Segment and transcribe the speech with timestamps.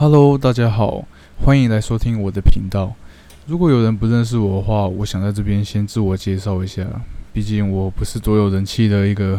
[0.00, 1.06] Hello，大家好，
[1.44, 2.94] 欢迎来收听我的频道。
[3.44, 6.86] 如果有人不认识我的话，我想在这边先自我介绍一下。
[7.34, 9.38] 毕竟我不是多有人气的一个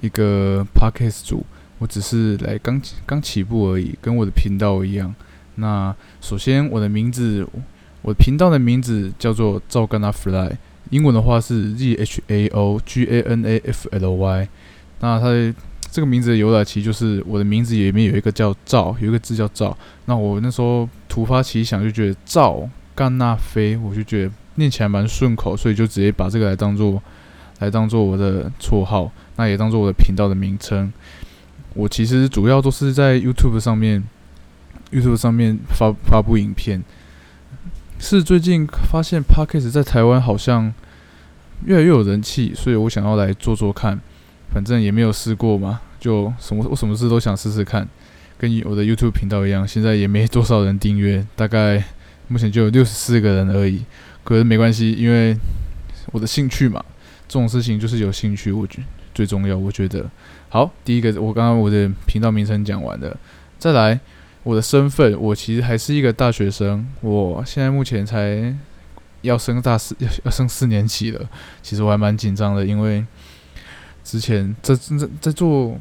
[0.00, 1.44] 一个 Podcast 主，
[1.76, 5.14] 我只是来刚刚起步而已，跟我的频道一样。
[5.56, 7.46] 那首先，我的名字，
[8.00, 10.50] 我频道的名字叫做赵干 a Fly，
[10.88, 14.48] 英文的话是 Z H A O G A N A F L Y。
[15.00, 15.54] 那它的
[15.92, 19.76] 这个名字的由来，其实就是我的名字里面有一个叫赵，有一个字叫赵。
[20.06, 27.00] 那我那时候突发奇想，就觉得赵干那飞，我就觉得念起来蛮顺口，所以就直接把这个来当做
[27.58, 30.90] 来当做我的绰号，那也当做我的频道的名称。
[31.74, 34.02] 我其实主要都是在 YouTube 上面
[34.90, 36.82] ，YouTube 上面发发布影片。
[37.98, 40.72] 是最近发现 Podcast 在台湾好像
[41.66, 44.00] 越来越有人气，所以我想要来做做看。
[44.52, 47.88] 反正也没有试过嘛，就什么我什么事都想试试看，
[48.36, 51.80] 跟我的 YouTube 频道一样，现在也没多少人订阅，大概
[52.26, 53.84] 目前就有六十四个人而已。
[54.24, 55.36] 可是没关系，因为
[56.06, 56.84] 我的兴趣嘛，
[57.28, 58.82] 这种事情就是有兴趣，我觉
[59.14, 59.56] 最重要。
[59.56, 60.10] 我觉得
[60.48, 63.16] 好，第一个我刚刚我的频道名称讲完了，
[63.60, 64.00] 再来
[64.42, 68.52] 我的身份，我其实还是一个大学生，我现在目前才
[69.20, 71.30] 要升大四，要要升四年级了，
[71.62, 73.06] 其实我还蛮紧张的，因为。
[74.04, 75.78] 之前在在在做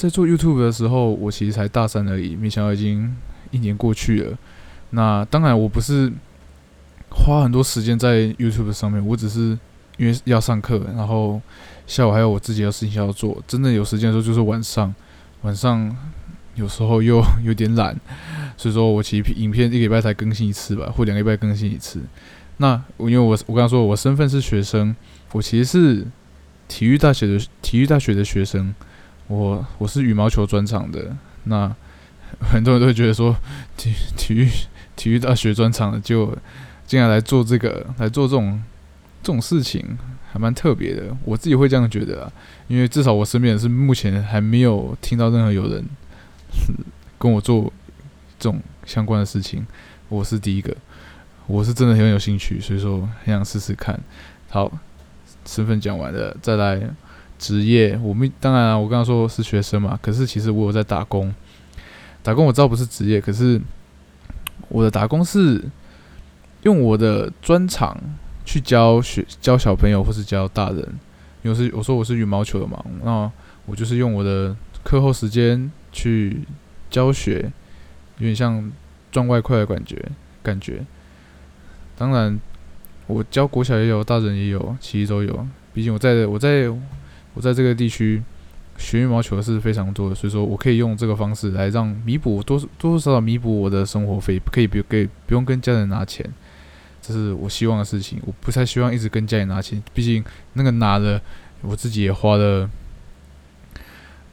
[0.00, 3.14] 在做 YouTube 的时候，我其实才大三而已，没想到已经
[3.50, 4.38] 一年过去了。
[4.88, 6.10] 那当然，我不是
[7.10, 9.58] 花很多时间在 YouTube 上面，我只是
[9.98, 11.38] 因为要上课，然后
[11.86, 13.42] 下午还有我自己的事情要做。
[13.46, 14.94] 真的有时间的时候，就是晚上，
[15.42, 15.94] 晚上
[16.54, 17.94] 有时候又 有点懒，
[18.56, 22.00] 所以说我其实影片一礼拜才更新一次吧，或两个礼拜更新一次。
[22.56, 24.96] 那因为我我刚刚说我身份是学生，
[25.32, 26.06] 我其实是。
[26.72, 28.72] 体育大学的体育大学的学生，
[29.30, 31.16] 我我是羽毛球专场的。
[31.44, 31.72] 那
[32.42, 33.36] 很多人都会觉得说，
[33.76, 34.48] 体体育
[34.96, 36.36] 体育大学专场的就
[36.84, 38.60] 竟然来做这个，来做这种
[39.22, 39.96] 这种事情，
[40.32, 41.16] 还蛮特别的。
[41.24, 42.32] 我自己会这样觉得啊，
[42.66, 45.84] 因为至少我身边是目前还没有听到任何有人
[47.16, 47.72] 跟我做
[48.38, 49.64] 这种相关的事情，
[50.08, 50.76] 我是第一个。
[51.46, 53.98] 我是真的很有兴趣，所以说很想试试看。
[54.48, 54.72] 好。
[55.46, 56.78] 身份讲完了，再来
[57.40, 57.98] 职业。
[58.04, 61.34] 我们当然，我刚刚说是学生嘛，可是其实我有在打工。
[62.22, 63.60] 打工我知道不是职业，可是
[64.68, 65.64] 我的打工是
[66.62, 67.98] 用我的专长
[68.44, 70.86] 去教学、教小朋友或是教大人。
[71.42, 73.28] 有时我说我是羽毛球的嘛，那
[73.64, 76.42] 我就是用我的课后时间去
[76.90, 77.50] 教学，
[78.18, 78.70] 有点像
[79.10, 79.96] 赚外快的感觉。
[80.42, 80.84] 感觉
[81.96, 82.38] 当然。
[83.06, 85.44] 我教国小也有，大人也有，其实都有。
[85.74, 86.68] 毕竟我在我在
[87.40, 88.22] 我在这个地区
[88.76, 96.22] 学羽毛球是非常多的，所以说我可以用这个方式来让弥补多多多少少弥补我的生活费，可以不给不用跟家人拿钱，
[97.00, 98.20] 这是我希望的事情。
[98.26, 101.18] 我不太希望一直跟家里拿钱，毕竟那个拿了
[101.62, 102.68] 我自己也花的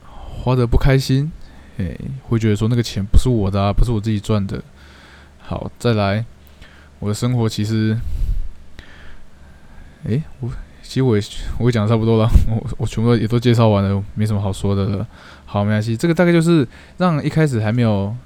[0.04, 1.32] 花的不开心，
[1.78, 4.62] 诶，会觉得说那个钱不是我的啊，不是我自己赚的。
[5.38, 6.26] 好，再来，
[6.98, 7.96] 我的生活其实。
[10.04, 10.50] 诶，我
[10.88, 11.22] 其实我也
[11.58, 15.06] 我也讲的差不多了， 我我全部也都介绍完了，没什么好说的了。
[15.44, 16.66] 好，没关系，这个大概就是
[16.96, 18.16] 让一开始还没有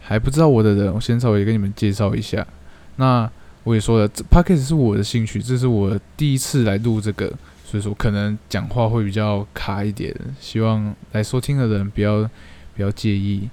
[0.00, 2.46] 还不知道我的人，我先稍微跟你们介绍一下。
[2.94, 3.28] 那
[3.64, 7.26] 我也说了，这 p a c k a g e 是我的兴趣，这是我第一次来录这个，
[7.64, 12.30] 所以说可能讲话会比较卡一点，希望来收听的人不要
[12.76, 13.50] 不要介意。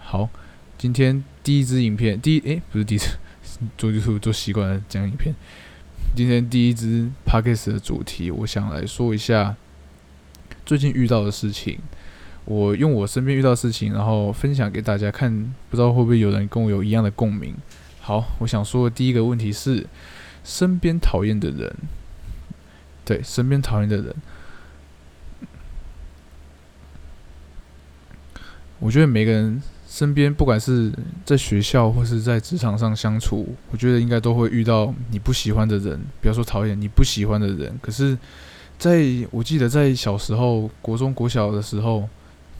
[0.00, 0.28] 好，
[0.78, 3.16] 今天第一支影片，第一诶，不是第一次
[3.76, 5.34] 做 YouTube 做习惯了讲影片。
[6.14, 9.56] 今天第一支 p a c k a g e 的主题，我想来说一下
[10.64, 11.78] 最近遇到的事情。
[12.44, 17.54] 我用我身边遇到的事情，然后分享给大家看，不知道会不会有人跟我有一样的共鸣。
[18.00, 19.86] 好，我想说的第一个问题是，
[20.44, 21.74] 身边讨厌的人，
[23.04, 24.14] 对，身边讨厌的人，
[28.78, 29.62] 我觉得每个人。
[29.94, 30.92] 身边不管是
[31.24, 37.78] 在学校或是在职场上相处，我觉得应该都会遇到你不喜欢的人，不要说讨厌你不喜欢的人。
[37.80, 38.18] 可是，
[38.76, 42.08] 在我记得在小时候，国中、国小的时候，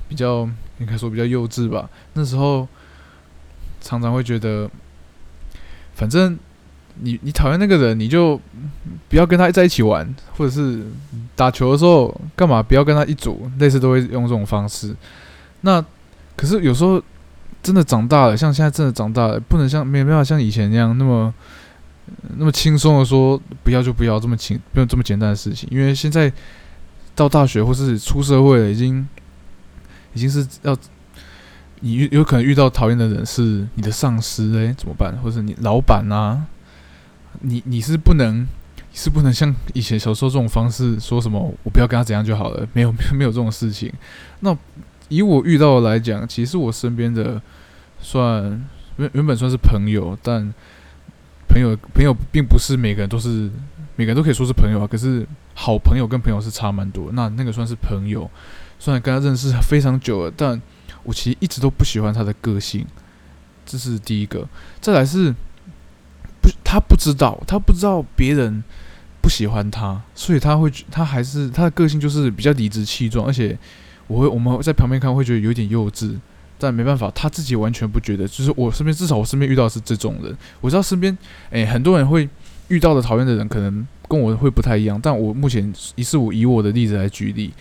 [0.08, 0.48] 比较
[0.78, 1.90] 应该说比较幼稚吧。
[2.12, 2.68] 那时候
[3.80, 4.70] 常常会觉得，
[5.96, 6.38] 反正
[7.00, 8.40] 你你讨厌那个人，你就
[9.08, 10.84] 不要跟他在一起玩，或者是
[11.34, 14.94] 打球的时候干嘛不要跟他一组，类似都会用这种方式。
[15.62, 15.84] 那
[16.36, 17.02] 可是有时候。
[17.64, 21.32] 真的长大了，像现在真的长大了，不能像没有办法像以前那样那么
[22.36, 25.66] 那么轻松的说不要就不要这么轻，不用这么简单的事情。
[25.72, 26.30] 因为现在
[27.14, 29.08] 到大学或是出社会了，已经
[30.12, 30.76] 已经是要
[31.80, 35.16] 你遇有可能遇到讨厌的人是你的上司诶，怎么办？
[35.22, 36.44] 或者你老板啊，
[37.40, 38.46] 你你是不能，
[38.92, 43.90] 是不能像以前小时候这种方式说什么我不要跟他怎样就好了，没有没有这种事情。
[44.40, 44.54] 那
[45.08, 47.40] 以我遇到来讲，其实我身边的
[48.00, 48.42] 算
[48.96, 50.52] 原原本算是朋友，但
[51.48, 53.50] 朋友朋友并不是每个人都是
[53.96, 54.86] 每个人都可以说是朋友啊。
[54.86, 57.10] 可是好朋友跟朋友是差蛮多。
[57.12, 58.30] 那那个算是朋友，
[58.78, 60.60] 虽然跟他认识非常久了，但
[61.02, 62.86] 我其实一直都不喜欢他的个性，
[63.66, 64.48] 这是第一个。
[64.80, 65.32] 再来是
[66.40, 68.64] 不他不知道，他不知道别人
[69.20, 73.56] 不喜欢他，所以他会他还是他的个性就是比较理直气壮，而且
[74.06, 76.14] 我会我们在旁边看会觉得有点幼稚。
[76.56, 78.28] 但没办法，他自己完全不觉得。
[78.28, 80.34] 就是我身边，至少我身边遇到是这种人。
[80.60, 81.18] 我知道身边，
[81.50, 82.26] 诶，很多人会
[82.68, 84.98] 遇到的讨厌的人，可能跟我会不太一样。
[85.02, 87.52] 但我目前一是我以我的例子来举例，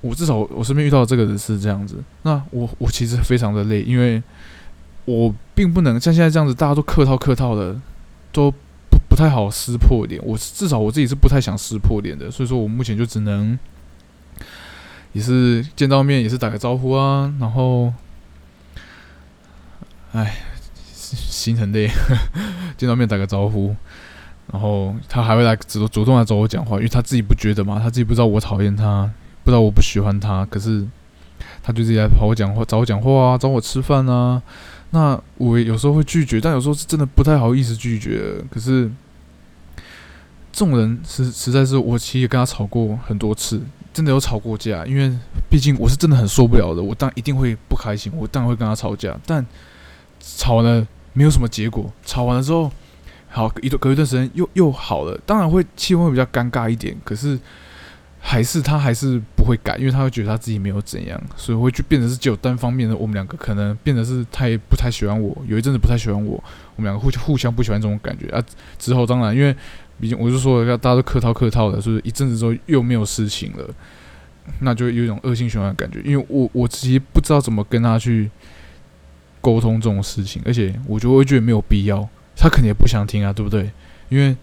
[0.00, 2.02] 我至少我身边遇到的这个人是这样子。
[2.22, 4.20] 那我我其实非常的累，因为
[5.04, 7.80] 我并不能像现在这样子，大家都客套客套的，
[8.32, 10.20] 都不不太好撕破脸。
[10.26, 13.56] 我至少我自己是不太想撕破脸的，所以说我目前就只能。
[15.14, 17.92] 也是见到面也是打个招呼啊，然后，
[20.12, 20.36] 哎，
[20.90, 21.88] 心很累，
[22.76, 23.74] 见到面打个招呼，
[24.52, 29.08] 然后他还会来主动主动来找我讲话，因为他自己不觉得嘛，他自己不知道我讨厌他，
[29.44, 30.84] 不知道我不喜欢他，可是
[31.62, 34.42] 他就自己来跑我讲话，找我讲话啊，找我吃饭啊，
[34.90, 38.90] 那我有时候会拒绝，但有时候是真的不太好意思拒绝，可是
[40.50, 43.62] 这种人实实在是我其实跟他吵过很多次。
[43.94, 45.10] 真的有吵过架，因为
[45.48, 49.16] 毕竟我是真的很受不了的，我当一定会不开心，我当然会跟他吵架。
[49.24, 49.46] 但
[50.20, 52.70] 吵完了没有什么结果，吵完了之后，
[53.28, 57.38] 好一段隔一段时间又又好了，当然会气氛会比较尴尬一点，可是
[58.26, 62.96] 还是他还是不会改，因为他会觉得他自己没有怎样，所以会就变成是只有单方面的。
[62.96, 66.42] 我们两个可能变得是他也不太喜欢我，有一阵子不太喜欢我，
[66.76, 68.42] 我们两个互互相不喜欢这种感觉啊。
[68.78, 69.54] 之后当然因为。
[70.00, 73.64] 毕竟我就说，要大家都客套客套的，所以一阵子之后又没有事情了，
[74.58, 76.00] 那就有一种恶性循环的感觉。
[76.04, 78.28] 因为我我自己不知道怎么跟他去
[79.40, 83.70] 沟通这种事情，而且我就会觉得没有必要，他肯定也不想听啊，对不对？
[84.08, 84.36] 因为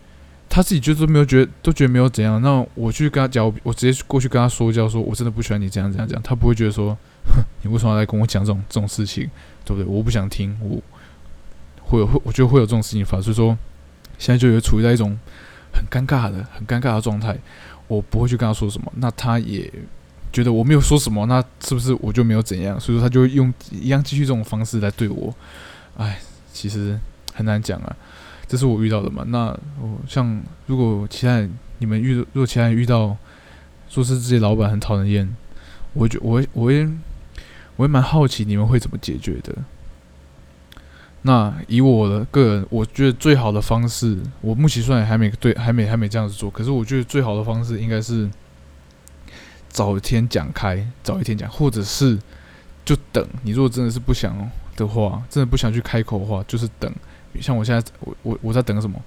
[0.51, 2.42] 他自己就是没有觉得，都觉得没有怎样。
[2.42, 6.98] 那我去跟他讲，我直接过去跟他说教，说我真的不喜欢你这样这样讲，他不会觉得说，
[7.63, 9.30] 你为什么要来跟我讲这种这种事情，
[9.63, 9.86] 对不对？
[9.86, 10.81] 我不想听，我
[11.80, 13.57] 会有会，我觉得会有这种事情发生，所以说
[14.18, 15.18] 现在就有处于在一种。
[15.74, 17.33] 很尴尬的，很尴尬的状态，
[17.88, 19.71] 我不会去跟他说什么，那他也
[20.33, 22.77] 觉得我没有说什么，那是不是我就没有怎样？
[22.77, 25.33] 所以说他就用一样继续这种方式来对我，
[25.95, 26.19] 哎，
[26.51, 27.00] 其实
[27.33, 27.95] 很难讲啊，
[28.51, 29.24] 这是我遇到的嘛。
[29.30, 29.45] 那
[29.80, 33.15] 我像如果其他人你们遇，如果其他人遇到
[33.88, 35.33] 说是这些老板很讨人厌，
[35.94, 36.86] 我觉我我会
[37.77, 39.56] 我也蛮好奇你们会怎么解决的。
[41.21, 46.51] 那以我的个人，我觉得最好的方式，我目前算还没对，还没还没这样子做。
[46.51, 48.30] 可是我觉得最好的方式应该是
[49.69, 52.19] 早一天讲开，早一天讲，或者是
[52.83, 53.25] 就等。
[53.44, 54.36] 你如果真的是不想
[54.75, 56.94] 的话，真的不想去开口的话，就是等。
[57.39, 59.00] 像我现在，我我我在等什么？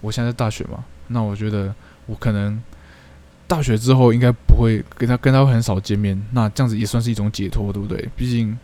[0.00, 0.84] 我现在在大学嘛。
[1.08, 1.74] 那我觉得
[2.06, 2.62] 我可能
[3.46, 6.20] 大学之后应该不会跟他跟他很少见面。
[6.32, 8.08] 那这样子也算是一种解脱，对不对？
[8.16, 8.56] 毕竟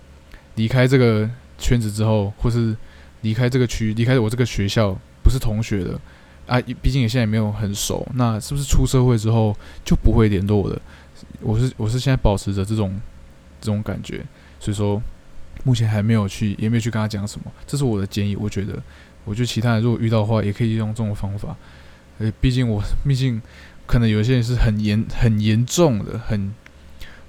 [0.54, 1.28] 离开这个
[1.58, 2.76] 圈子之后，或是
[3.22, 6.00] 离开这个区，离开我这个学校，不是同学的
[6.46, 8.06] 啊，毕竟也现在也没有很熟。
[8.14, 10.80] 那是不是出社会之后就不会联络的？
[11.40, 12.98] 我是我是现在保持着这种
[13.60, 14.24] 这种感觉，
[14.58, 15.02] 所以说
[15.64, 17.50] 目前还没有去，也没有去跟他讲什么。
[17.66, 18.36] 这是我的建议。
[18.36, 18.80] 我觉得，
[19.28, 21.54] 我觉得其他人如果遇到的话，也可以用这种方法。
[22.18, 23.40] 呃，毕竟我 毕竟
[23.86, 26.54] 可能有些人是很严很严重的，很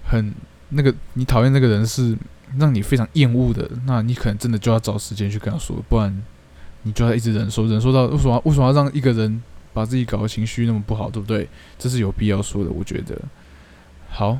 [0.04, 0.34] 很
[0.70, 2.18] 那个你讨厌那个人是。
[2.58, 6.24] 让你非常厌恶的，那你可能真的就要找时间去跟他说，不然
[6.82, 8.42] 你就要一直忍受，忍受到为什么？
[8.44, 9.40] 为什么要让一个人
[9.72, 11.48] 把自己搞得情绪那么不好，对不对？
[11.78, 13.16] 这是有必要说的，我觉得。
[14.10, 14.40] 好，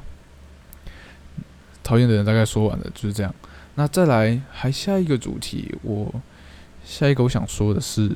[1.84, 3.32] 讨厌的人大概说完了，就是这样。
[3.76, 6.12] 那再来，还下一个主题，我
[6.90, 8.12] 下一个我想说的是，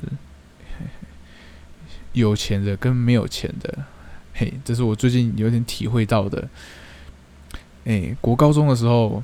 [2.12, 3.78] 有钱的跟没有钱的，
[4.34, 6.48] 嘿，这是我最近有点体会到的。
[7.84, 9.22] 哎，国高中的时候。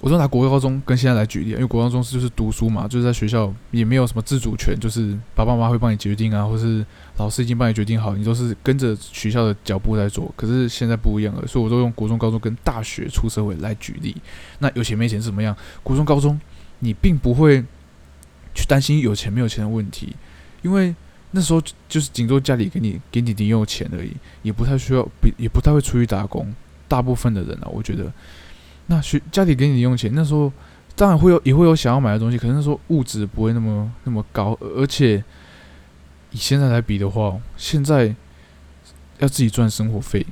[0.00, 6.86] 我说拿国高中跟现在来举例，因为国高中是就是读书嘛，就是在学校也没有什么自主权，就是爸爸妈妈会帮你决定啊，或是
[7.16, 10.32] 老师已经帮你决定好，你都是跟着学校的脚步在做。
[10.36, 14.14] 可是现在不一样了，所以我都用国中、高中跟大学出社会来举例。
[14.60, 15.56] 那有钱没钱是怎么样？
[15.82, 16.40] 国中、高中
[16.78, 17.64] 你并不会
[18.58, 20.16] 去担心有钱没有钱的问题，
[20.62, 20.94] 因为
[21.30, 24.12] 那时候就是顶多家里给你给你零用钱而已，
[24.42, 26.52] 也不太需要，也不太会出去打工。
[26.88, 28.12] 大部分的人啊，我觉得。
[28.86, 30.50] 那学家里给你零用钱，那时候
[30.96, 35.22] 当然会有，也会有想要买的东西，可能说物质不会那么那么高，而且
[36.32, 38.14] 以现在来比的话，现在
[39.18, 40.26] 要自己赚生活费，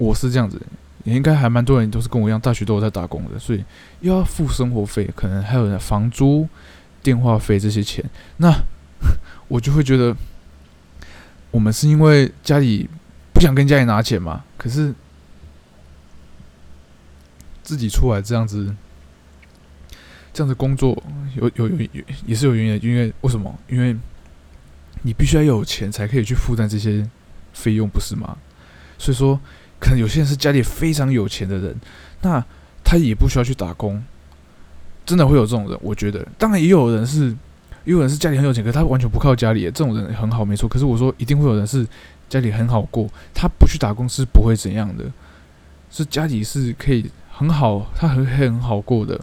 [0.00, 0.60] 我是这样子，
[1.04, 3.64] 也应该还蛮多人都是跟我一样，大学都有在打工的，所以
[4.00, 6.48] 又要付生活费，可能还有房租、
[7.02, 8.04] 电话费这些钱，
[8.36, 8.54] 那
[9.48, 10.16] 我就会觉得，
[11.50, 12.88] 我们是因为家里
[13.32, 14.94] 不想跟家里拿钱嘛，可是。
[17.64, 18.74] 自己出来这样子，
[20.34, 21.00] 这样子工作
[21.36, 23.56] 有有有有也是有原因的，因为为什么？
[23.68, 23.96] 因为
[25.02, 27.08] 你必须要有钱才可以去负担这些
[27.54, 28.36] 费用，不是吗？
[28.98, 29.40] 所以说，
[29.78, 31.80] 可能有些人是家里非常有钱的人，
[32.22, 32.44] 那
[32.82, 34.02] 他也不需要去打工，
[35.06, 35.78] 真的会有这种人。
[35.82, 37.28] 我觉得，当然也有人是，
[37.84, 40.68] 也有人是家里很有钱，可是他完全不靠家里，这种人很好，没错。
[40.68, 41.86] 可是我说，一定会有人是
[42.28, 45.04] 家里很好过，他不去打工是不会怎样的，
[45.90, 47.10] 是家里是可以。
[47.34, 49.18] 很好，他很很好过的。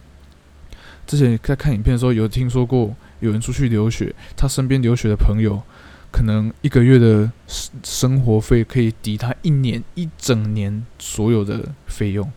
[1.06, 5.62] 之前在看影片的时候，有听说过有人出去留学，他身边留学的朋友，
[6.10, 12.30] 可能一个月的生生活费可以抵他一年一整年所有的费用。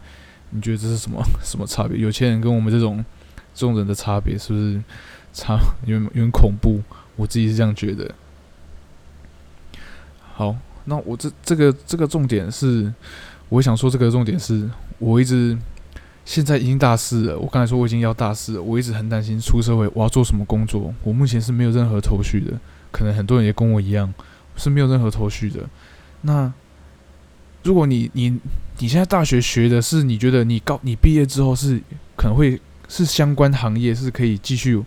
[0.51, 1.97] 你觉得这是什么什么差别？
[1.97, 3.03] 有钱人跟我们这种
[3.53, 4.81] 这种人的差别是不是
[5.33, 6.81] 差有点有点恐怖？
[7.15, 8.13] 我自己是这样觉得。
[10.33, 10.55] 好，
[10.85, 12.91] 那我这这个这个重点是，
[13.49, 14.69] 我想说这个重点是。
[14.99, 15.57] 我一直
[16.23, 17.37] 现在已经大四了。
[17.37, 20.93] 我刚才说我已经要大四了，我一直很担心出社会我要做什么工作。
[21.03, 22.57] 我目前是没有任何头绪的，
[22.89, 24.13] 可能很多人也跟我一样
[24.55, 25.67] 是没有任何头绪的。
[26.21, 26.53] 那
[27.63, 28.39] 如果你你
[28.79, 31.81] 你现在大学学的是你觉得你高你毕业之后是
[32.15, 32.61] 可能会
[32.93, 34.77] 是相关行业是可以继续，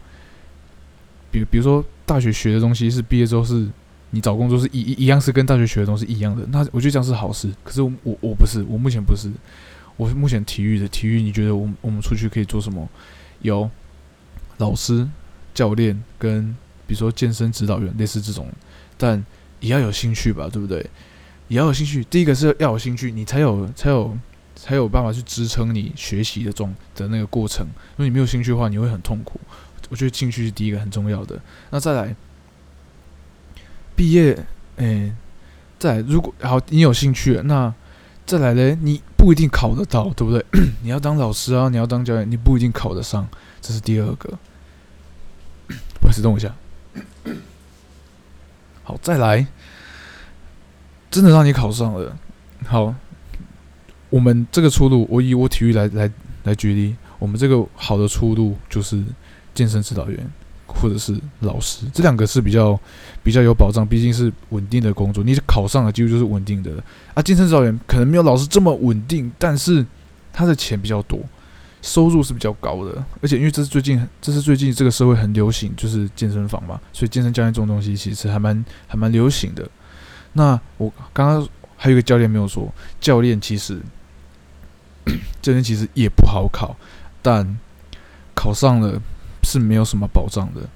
[1.32, 3.66] 比比如说大学学的东西是毕业之后是
[4.10, 7.50] 你找工作是一一样是跟大学学的东西一样的，那我觉得这样是好事。
[7.64, 9.28] 可是我我不是，我目前不是。
[9.96, 12.88] 我目前体育的体育，你觉得我我们出去可以做什么？
[13.40, 13.68] 有
[14.58, 15.08] 老师、
[15.52, 16.54] 教练跟
[16.86, 18.46] 比如说健身指导员，类似这种，
[18.96, 19.24] 但
[19.58, 20.84] 也要有兴趣吧，对不对？
[21.48, 22.04] 也要有兴趣。
[22.04, 24.16] 第一个是要有兴趣，你才有才有
[24.56, 27.64] 才有办法去支撑你学习的状的那个过程。
[27.66, 29.38] 如果你没有兴趣的话，你会很痛苦。
[29.88, 31.40] 我觉得兴趣是第一个很重要的。
[31.70, 32.16] 那再来
[33.94, 34.44] 毕业，
[34.76, 35.12] 诶，
[35.78, 37.72] 再如果好，你有兴趣，那
[38.24, 39.00] 再来嘞，你。
[39.18, 40.46] 不一定考得到，对不对？
[40.84, 43.26] 你要当老师啊，你要当教练，你不一定考得上，
[43.60, 44.38] 这是第二个。
[46.00, 46.54] 不好意思，等我一下。
[48.84, 49.48] 好，再来，
[51.10, 52.16] 真的让你考上了。
[52.66, 52.94] 好，
[54.10, 56.10] 我们这个出路，我以我体育来来
[56.44, 59.02] 来举例，我们这个好的出路就是
[59.54, 60.18] 健身指导员。
[60.68, 62.78] 或者是老师，这两个是比较
[63.22, 65.24] 比较有保障，毕竟是稳定的工作。
[65.24, 66.70] 你考上了，几乎就是稳定的
[67.14, 67.22] 啊。
[67.22, 69.86] 健身指导员可能没有老师这么稳定，但是
[70.32, 71.18] 他的钱比较多，
[71.80, 73.02] 收入是比较高的。
[73.22, 79.66] 而且因为这是最近，这是最近这个社会很流行，就是健身房嘛，所以健身教练这种东西其实还蛮还蛮流行的。
[80.34, 83.80] 那我刚刚还有一个教练没有说，教练其实
[85.42, 86.76] 教练其实也不好考，
[87.22, 87.58] 但
[88.34, 89.00] 考上了。
[89.48, 90.68] 是没有什么保障的，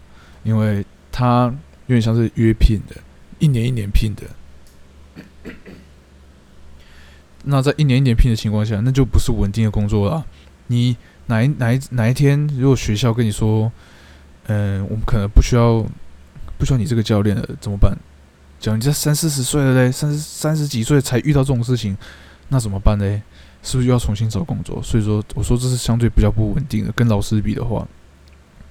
[0.45, 1.53] 因为他
[1.89, 2.95] 有点像是约聘的，
[3.41, 4.23] 一年一年聘的。
[7.43, 10.25] 那在一年一年聘的情况下，那就不是稳定的工作了。
[10.69, 13.73] 你哪一哪一哪一天，如果学校跟你说，
[14.47, 15.85] 嗯，我们可能不需要
[16.57, 17.99] 不需要你这个教练了，怎么办？
[18.61, 21.97] 讲你这三四十岁了嘞，三十三十几岁才遇到这种事情，
[22.49, 23.23] 那怎么办嘞？
[23.63, 24.81] 是不是又要重新找工作？
[24.83, 27.89] 所以说，我说这是相对比较不稳定的，跟老师比的话。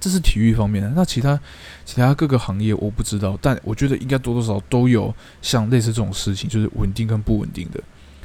[0.02, 1.38] 这是体育方面的，那其他
[1.84, 7.78] 其他各个行业我不知道，但我觉得应该多多少少都有像类似这种事情，就是稳定跟不稳定的。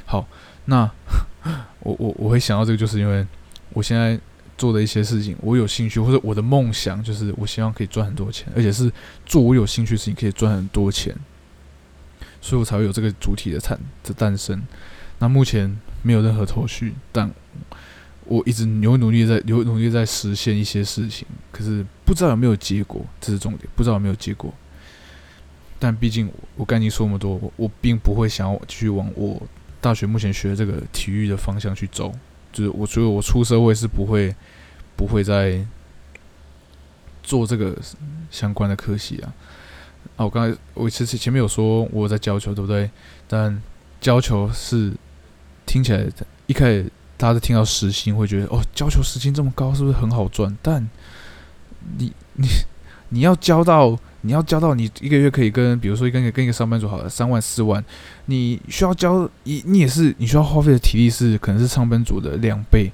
[0.06, 0.26] 好，
[0.64, 0.90] 那
[1.80, 3.26] 我我我会想到这个，就是因为
[3.74, 4.18] 我现在
[4.56, 8.90] 做的一些事情，我有兴趣或者我的梦想，就是我希望可以赚很多钱，而且是
[9.26, 11.14] 做我有兴趣的事情可以赚很多钱，
[12.40, 14.62] 所以我才会有这个主体的产的诞生。
[15.18, 17.30] 那目前没有任何头绪，但。
[18.28, 24.52] 我一直有努力在有努力在实现一些事情，可是不知道有没有结果，这是重点，不知道有没有结果。
[25.78, 29.40] 但毕竟我我跟你说那么多，我并不会想要继续往我
[29.80, 32.12] 大学目前学的这个体育的方向去走。
[32.52, 34.34] 就是我觉得我出社会是不会
[34.96, 35.64] 不会再
[37.22, 37.78] 做这个
[38.32, 39.32] 相关的科系啊。
[40.16, 42.90] 啊，我刚才我其实前面有说我在教球，对不对？
[43.26, 43.60] 但
[44.00, 44.92] 教球是
[45.66, 46.06] 听起来
[46.46, 46.92] 一开始。
[47.18, 50.54] 大家都听到时薪会觉得哦，教球时薪这么高，是不是很好赚？
[50.60, 50.86] 但
[51.96, 52.46] 你你
[53.08, 57.82] 你要教到你要教到你一个月可以跟，比如说跟跟一个上班族好了，三万四万，
[58.26, 62.92] 你需要教一你也是你需要花费的体力是可能是上班族的两倍，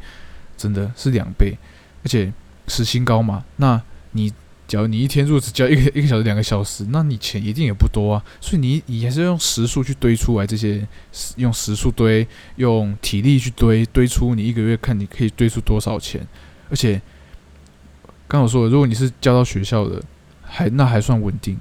[0.56, 1.58] 真的是两倍。
[2.04, 2.32] 而且
[2.68, 4.32] 时薪高嘛，那你
[4.68, 8.24] 假如你一天如果只交一个一个小时两个小时，那你钱一定也不多啊。
[8.40, 10.86] 所以你你还是要用时数去堆出来这些，
[11.36, 12.26] 用时数堆，
[12.56, 16.26] 用体力去堆，堆出你一个月看你可以堆出多少钱。
[16.70, 17.02] 而且
[18.26, 20.02] 刚我说，如果你是交到学校的，
[20.40, 21.58] 还那还算稳定，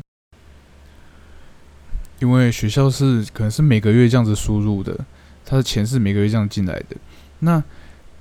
[2.20, 4.98] 因为学校是可能是每个月这样子输入的，
[5.44, 6.96] 他的钱是每个月这样进来的。
[7.40, 7.62] 那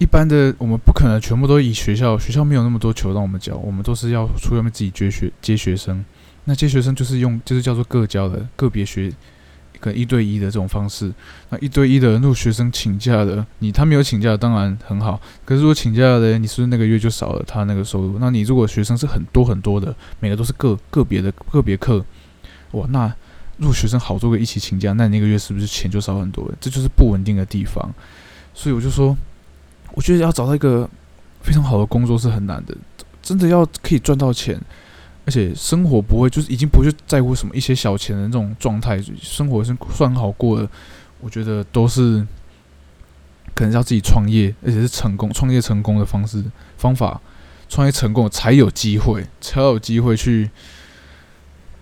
[0.00, 6.02] 一般的我们不可能全部都以学校，学校没有那么多球让我们教，我们都是要出外面自己接学接学生。
[6.46, 9.12] 那接学生就是用就是叫做个教的个别学，
[9.78, 11.12] 可能一对一的这种方式。
[11.50, 15.20] 那一对一的，如果学生请假的，你他没有请假，当然很好。
[15.44, 18.16] 可是如果请假的，你是不是那个月就少了他那个收入？
[18.18, 22.02] 那你如果学生是很多很多的，每个都是个个别的个别课，
[22.70, 23.14] 哇，那
[23.58, 26.50] 如果学生好多个一起请假，那你那个月是不是钱就少很多？
[26.58, 27.94] 这就是不稳定的地方。
[28.54, 29.14] 所以我就说。
[29.94, 30.88] 我觉得要找到一个
[31.42, 32.76] 非常好的工作是很难的，
[33.22, 34.60] 真的要可以赚到钱，
[35.24, 40.68] 而且生活不会就是已经不会在乎什么一些小钱的那种状态，生活是算好过的。
[41.20, 42.26] 我觉得都是
[43.54, 46.42] 可能要自己创业，而且是成功创业成功的方式
[46.78, 47.20] 方法，
[47.68, 50.48] 创业成功才有机会，才有机会去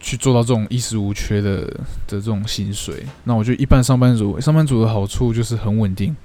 [0.00, 3.06] 去做到这种衣食无缺的的这种薪水。
[3.24, 6.16] 那我觉得一般上班族，上班族的好处就是很稳定。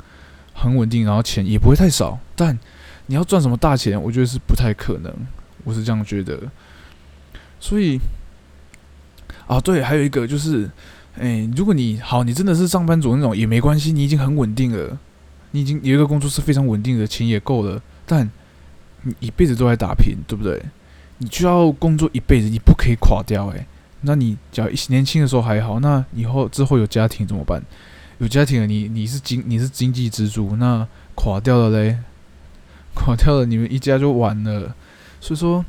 [0.54, 2.58] 很稳定，然后钱也不会太少，但
[3.08, 5.14] 你要赚什么大钱，我觉得是不太可能。
[5.64, 6.40] 我是这样觉得。
[7.60, 7.98] 所以，
[9.48, 10.70] 啊，对，还有一个就是，
[11.18, 14.98] 哎，如果你好，你真的是上班族那种也没关系，你已经很稳定了，
[15.52, 18.30] 你已经有一个工作是非常稳定的，钱也够了，但
[19.04, 20.62] 你一辈子都在打拼，对不对？
[21.20, 23.66] 你就要工作一辈子，你不可以垮掉，哎，
[24.02, 27.64] 那你只要年轻的时候还好，那以后之后有家庭怎么办？
[28.20, 31.98] 有家庭了，你你是经你是经济支柱，那垮掉了嘞，
[32.94, 34.76] 垮掉了，你们一家就完了。
[35.20, 35.64] 所以说，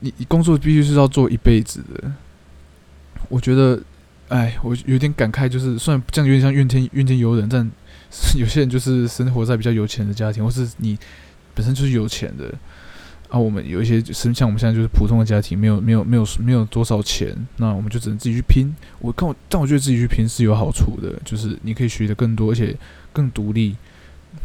[0.00, 2.12] 你你工作必须是要做一辈子的。
[3.28, 3.80] 我觉得，
[4.28, 7.70] 哎，我有点感慨，就是虽然这样有点像怨天怨天尤人，但
[8.36, 10.98] 有些人就是生活在比较有钱的家庭，或是你
[11.54, 12.52] 本身就是有钱的。
[13.30, 18.74] 啊，我们有一些是像我们现在就是普通的家庭，没有没有没有没有多少钱，那我们就只能自己去拼。
[18.98, 22.76] 我看我，但我觉得自己去拼是有好处的，就是你可以学的更多，而且
[23.12, 23.76] 更独立，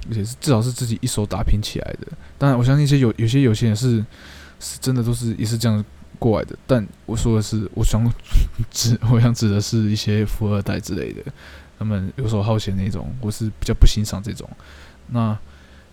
[0.07, 2.07] 而且是至少是自己一手打拼起来的。
[2.37, 4.05] 当然，我相信一些有有些有些人是
[4.59, 5.83] 是真的都是也是这样
[6.19, 6.55] 过来的。
[6.67, 8.07] 但我说的是，我想
[8.69, 11.23] 指我想指的是一些富二代之类的，
[11.79, 14.47] 他们游手好闲那种，我是比较不欣赏这种。
[15.07, 15.35] 那。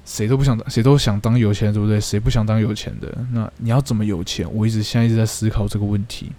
[0.05, 2.01] 谁都不想，谁都想当有钱，对不对？
[2.01, 3.17] 谁不想当有钱的？
[3.33, 4.47] 那你要怎么有钱？
[4.53, 6.33] 我一直现在一直在思考这个问题，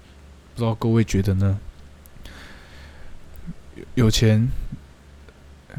[0.54, 1.58] 不知道各位觉得呢？
[3.96, 4.48] 有钱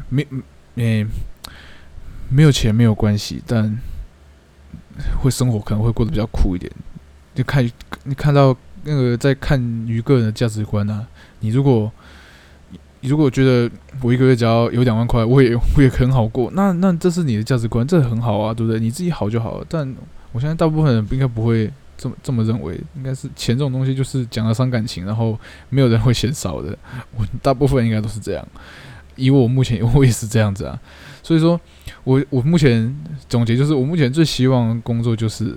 [0.09, 0.27] 没
[0.73, 1.05] 没
[2.29, 3.79] 没有钱没有关系，但
[5.21, 6.71] 会生活可能会过得比较苦一点。
[7.33, 7.69] 就看
[8.03, 11.07] 你看到那个在看于个人的价值观啊，
[11.39, 11.91] 你如果。
[13.07, 13.69] 如果觉得
[14.01, 18.79] 我一个月只要有两万块，我也我也很好过，那那这是你的价值观，这很好啊，对不对？
[18.79, 19.65] 你自己好就好了。
[19.69, 19.95] 但
[20.31, 25.37] 我相信大部分人应该不会这么这么认为，应该是钱这种东西就是讲了伤感情，然后
[25.69, 26.77] 没有人会嫌少的。
[27.17, 28.47] 我大部分应该都是这样，
[29.15, 30.79] 以我目前我也是这样子啊。
[31.23, 31.59] 所以说，
[32.03, 32.95] 我我目前
[33.27, 35.55] 总结就是，我目前最希望工作就是。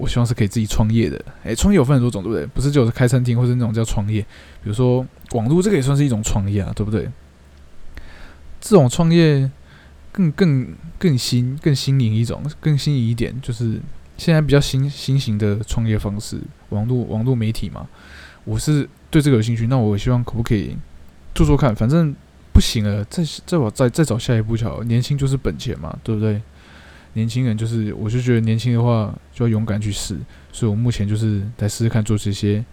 [0.00, 1.22] 我希望是可以自己创业的。
[1.44, 2.46] 诶，创业有分很多种，对不对？
[2.46, 4.22] 不是就是开餐厅或者那种叫创业。
[4.22, 7.08] 比如说网络，这个也算是一种创业啊，对不对？
[8.60, 9.50] 这种创业
[10.12, 13.80] 更更更新、更新颖一种，更新颖一点，就是
[14.16, 16.40] 现在比较新新型的创业方式，
[16.70, 17.88] 网络网络媒体嘛。
[18.44, 20.76] 我是对这个有兴趣，那我希望可不可以
[21.34, 21.74] 做做看？
[21.74, 22.14] 反正
[22.52, 24.82] 不行了，再再往再再找下一步桥。
[24.82, 26.40] 年轻就是本钱嘛，对不对？
[27.12, 30.16] 年轻人就是，我就觉得年轻的话就要勇敢去试，
[30.52, 32.64] 所以我目前就是来试试看做这些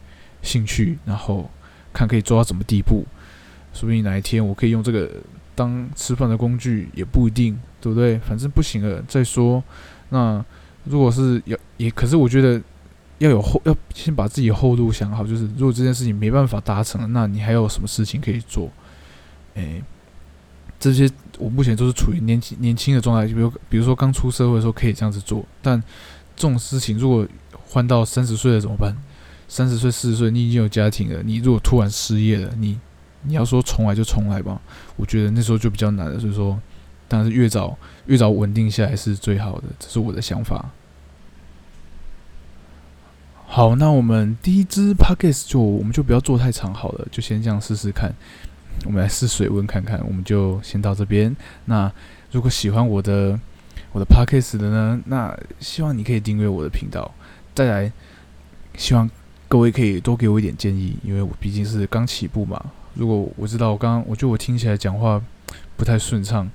[0.41, 1.49] 兴趣，然后
[1.97, 3.03] 看可以做到什么地步。
[3.73, 5.09] 说不定哪一天我可以用这个
[5.55, 8.19] 当吃饭的工具，也不一定，对不对？
[8.19, 9.63] 反正不行了再说。
[10.09, 10.43] 那
[10.83, 12.61] 如果是要也，可是我觉得
[13.17, 18.69] 要有后，要先把自己后路想好，就是如果这件事情没办法达成，那你还有什么事情可以做？
[19.55, 19.81] 诶。
[20.79, 25.81] 这些我目前都是处于年轻年轻的状态，就比如比如说刚出社会的时候可以这样子做，但
[26.35, 27.27] 这种事情如果
[27.65, 28.95] 换到三十岁了怎么办？
[29.47, 32.79] 三十岁、四十岁，你已经有家庭了，你如果突然失业了，你
[33.23, 34.61] 你要说重来就重来吧，
[34.95, 36.19] 我觉得那时候就比较难了。
[36.19, 36.59] 所以说，
[37.07, 40.71] 当然是越早越早稳定下来是最好的，这是我的想法。
[43.45, 48.13] 好，那我们第一支 p o c k e t 就我们就不要做太长好了，就先这样试试看。
[48.85, 51.35] 我们来试水温看看，我们就先到这边。
[51.65, 51.91] 那
[52.31, 53.39] 如果喜欢我的
[53.93, 57.09] 我的 podcast 的呢，那希望你可以订阅我的频道。
[57.55, 57.91] 再来，
[58.75, 59.09] 希望
[59.47, 62.63] 各位可以多给我一点建议，因为我毕竟是刚起步嘛。
[62.95, 65.21] 如果我知道我刚刚，我觉得我听起来讲话
[65.75, 66.49] 不太顺畅，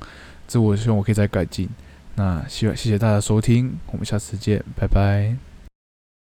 [0.46, 1.68] 这我希望我可以再改进。
[2.16, 5.51] 那希望谢谢大家收听，我们下次见，拜拜。